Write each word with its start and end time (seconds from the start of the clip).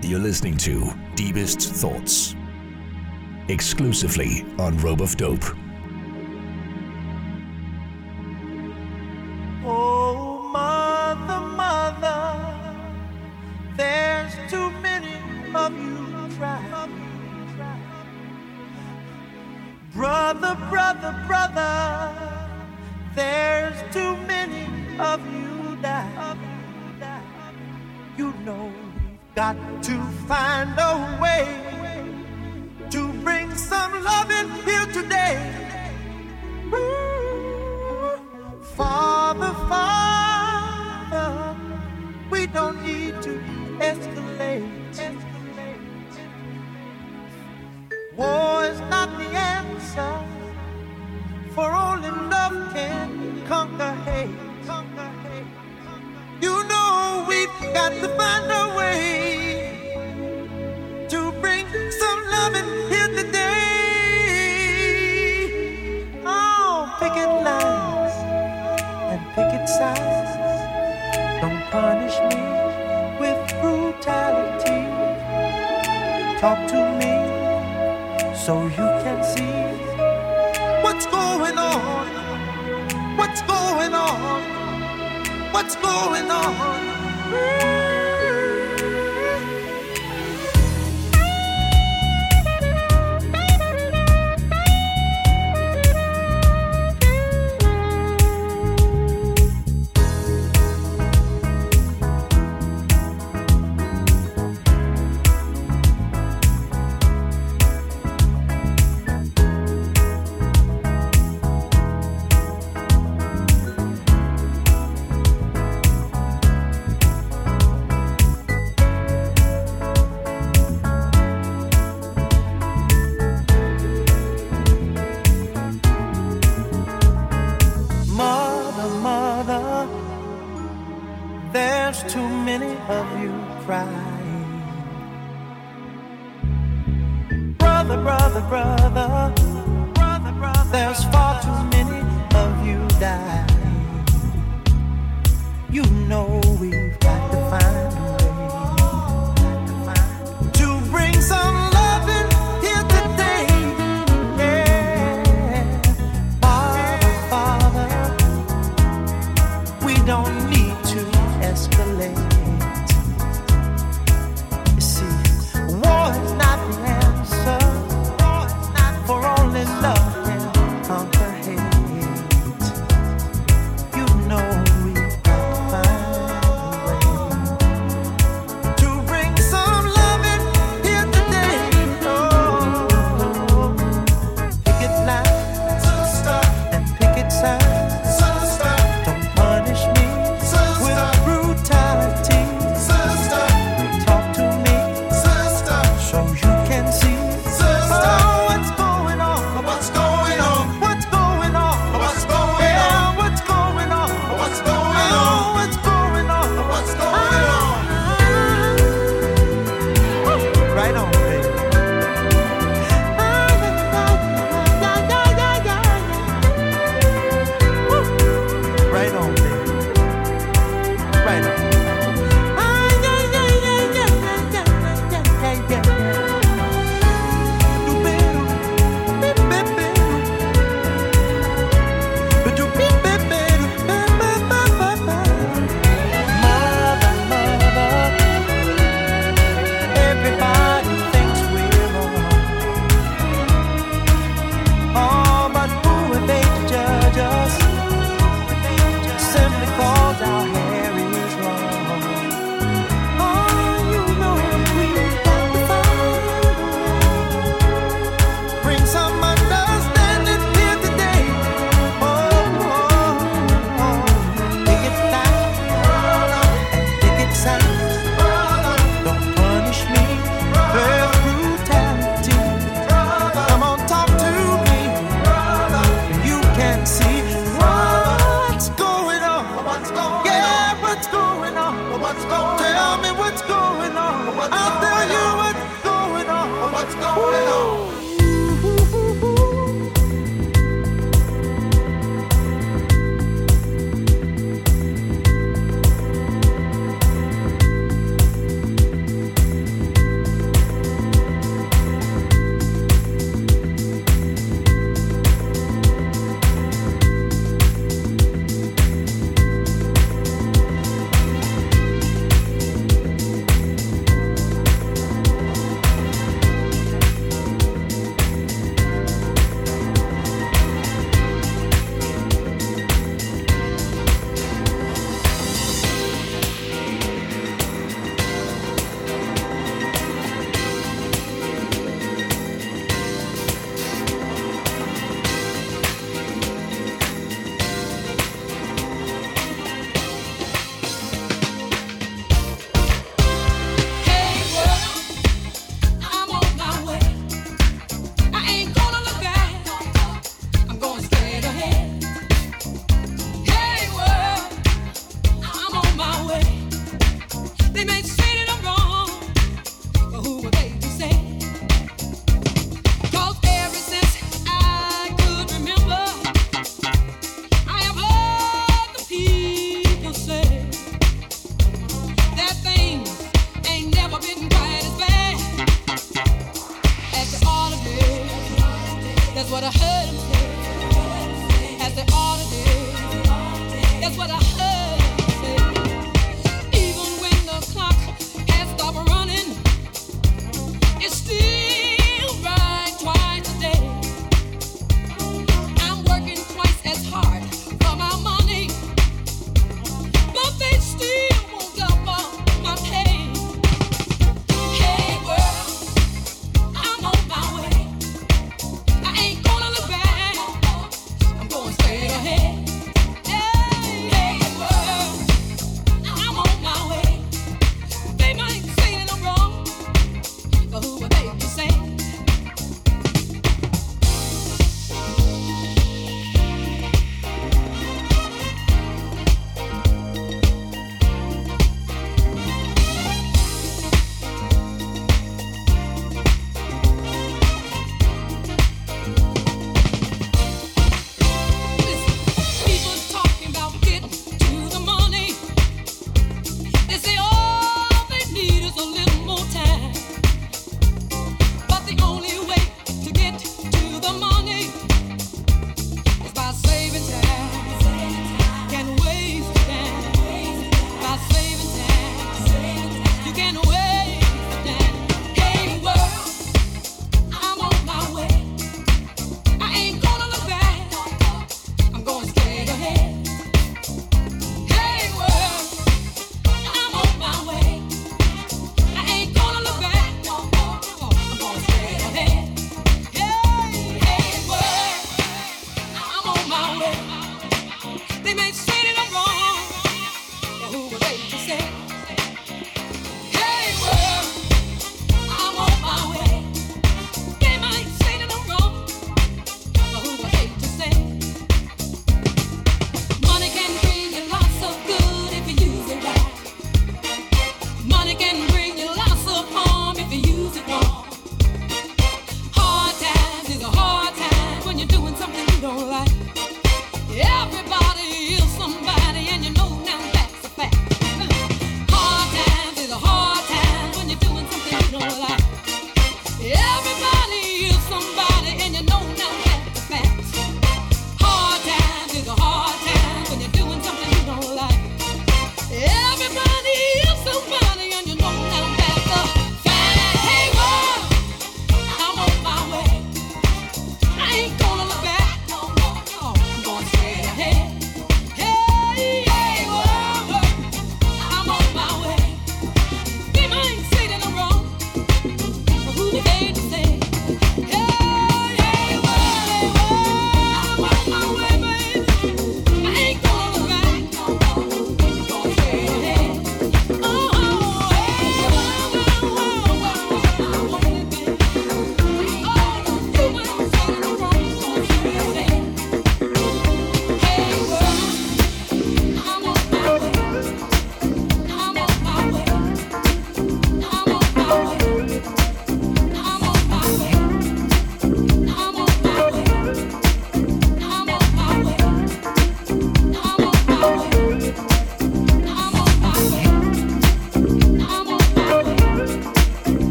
You're 0.00 0.20
listening 0.20 0.56
to 0.58 0.90
Deepest 1.16 1.60
Thoughts, 1.60 2.34
exclusively 3.48 4.46
on 4.58 4.78
Rope 4.78 5.00
of 5.00 5.16
Dope. 5.16 5.44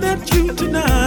that 0.00 0.32
you 0.32 0.52
tonight. 0.54 0.97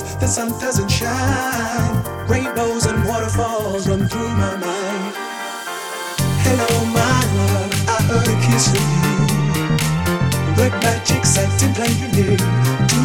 nights 0.00 0.14
the 0.16 0.26
sun 0.26 0.48
doesn't 0.60 0.88
shine. 0.88 2.04
Rainbows 2.28 2.86
and 2.86 3.04
waterfalls 3.08 3.88
run 3.88 4.08
through 4.08 4.28
my 4.28 4.56
mind. 4.56 5.14
Hello, 6.44 6.84
my 6.86 7.20
love, 7.36 7.72
I 7.88 8.02
heard 8.08 8.28
a 8.28 8.36
kiss 8.46 8.68
from 8.70 8.88
you. 9.02 9.18
Red 10.56 10.72
magic 10.82 11.24
satin 11.24 11.72
playing 11.74 12.12
near 12.12 12.36
to 12.36 13.00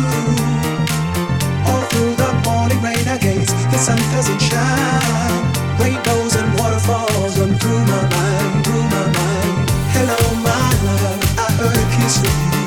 All 1.67 1.81
through 1.91 2.15
the 2.15 2.31
morning 2.45 2.81
rain 2.81 3.08
I 3.08 3.17
gaze, 3.17 3.53
the 3.71 3.77
sun 3.77 3.97
doesn't 4.13 4.41
shine. 4.41 5.43
Rainbows 5.79 6.36
and 6.36 6.60
waterfalls 6.60 7.39
run 7.39 7.55
through 7.55 7.86
my 7.86 8.01
mind, 8.10 8.65
through 8.65 8.88
my 8.95 9.05
mind. 9.19 9.69
Hello, 9.95 10.19
my 10.43 10.67
love, 10.88 11.21
I 11.39 11.51
heard 11.60 11.77
a 11.77 11.86
kiss 11.95 12.17
from 12.21 12.38
you. 12.53 12.65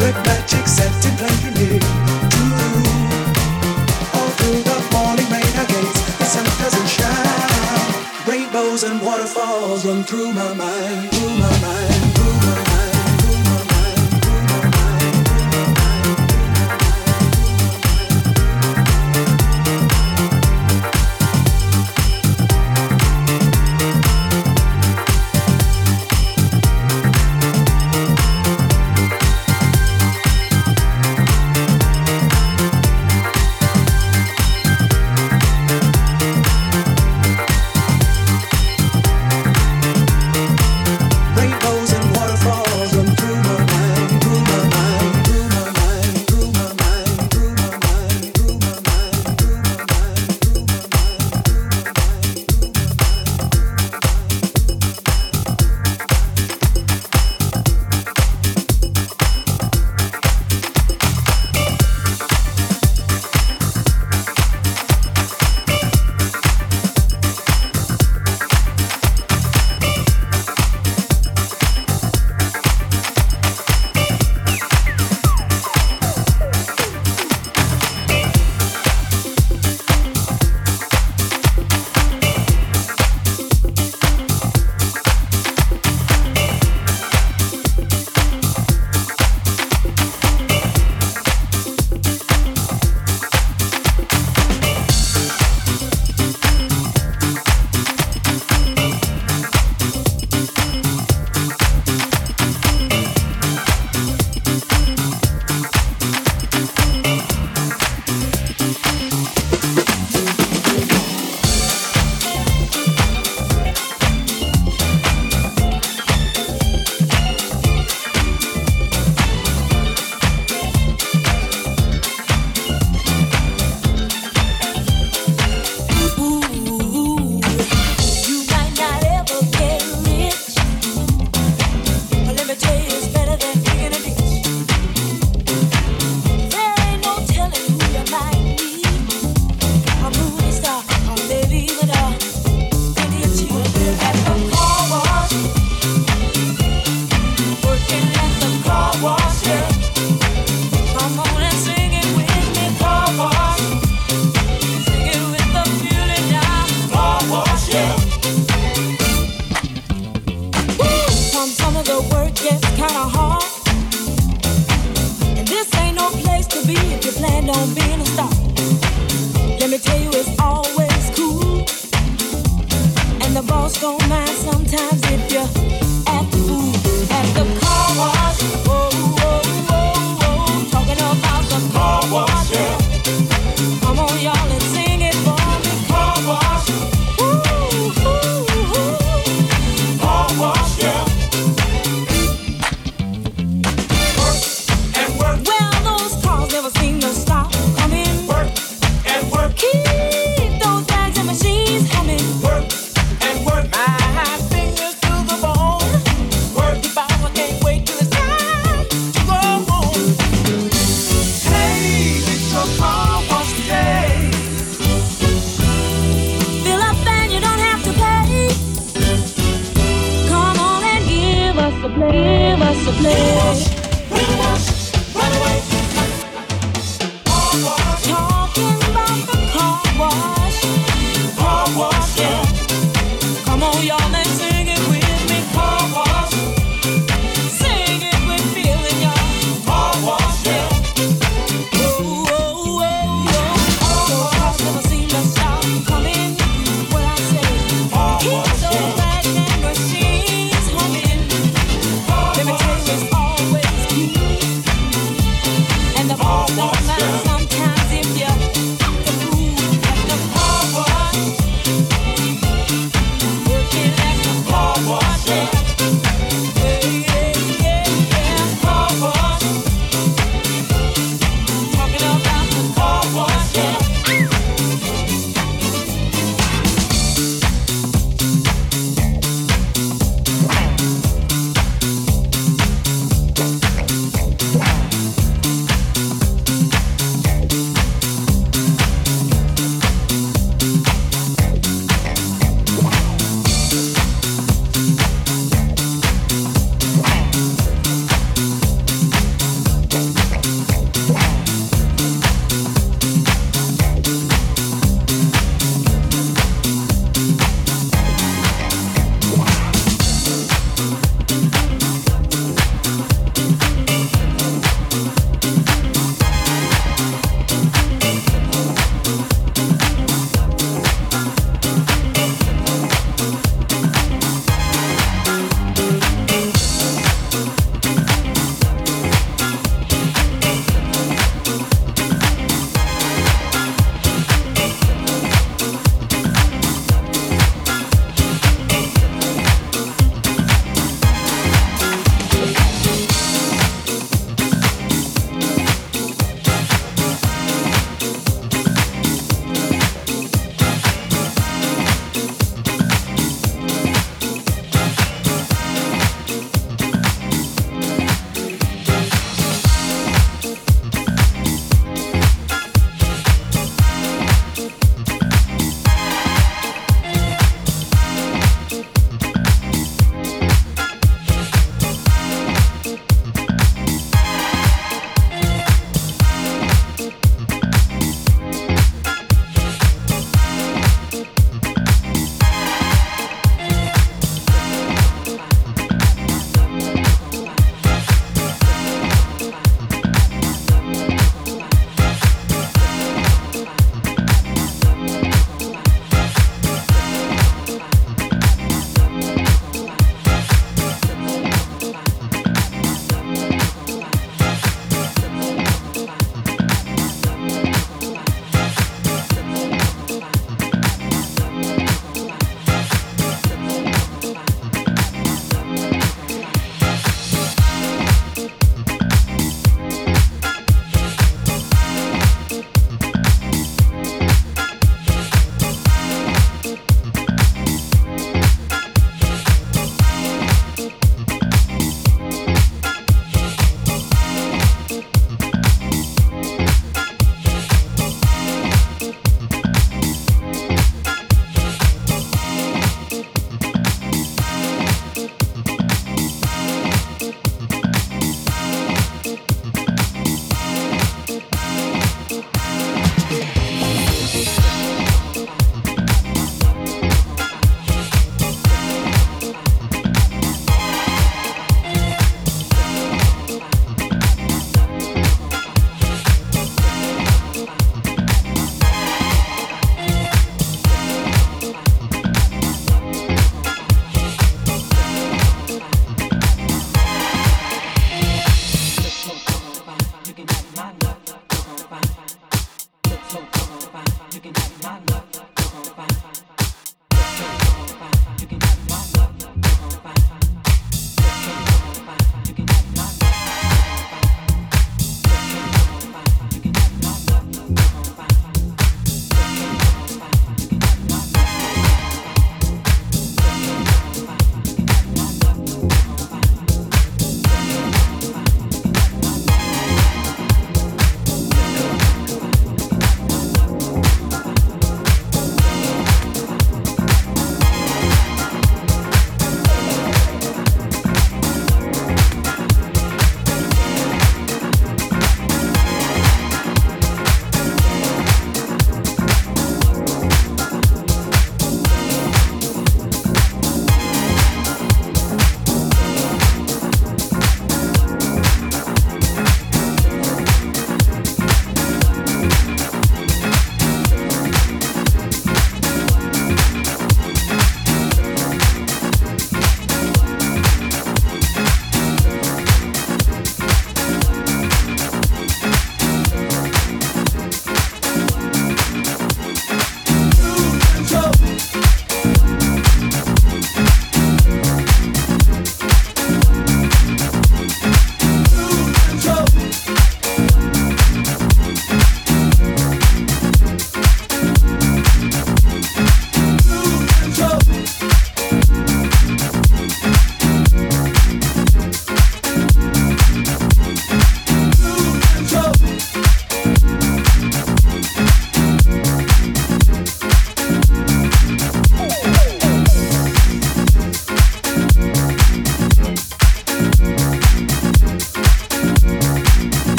Red 0.00 0.16
magic 0.26 0.66
satin 0.66 1.16
playing 1.16 1.54
near 1.54 2.17
and 8.84 9.00
waterfalls 9.02 9.84
run 9.84 10.04
through 10.04 10.32
my 10.32 10.54
mind, 10.54 11.10
through 11.10 11.36
my 11.38 11.60
mind. 11.60 11.97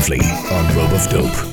Exclusively 0.00 0.56
on 0.56 0.74
Rope 0.74 0.92
of 0.92 1.08
Dope. 1.10 1.49